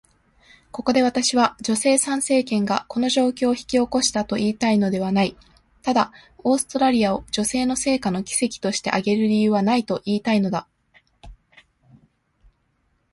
[0.71, 5.37] ここで私は、女性参政権がこの状況を引き起こしたと言いたいのではない。
[5.83, 10.67] ただ、オーストラリアを女性の成果の奇跡として挙げる理由はないと言いたいのだ。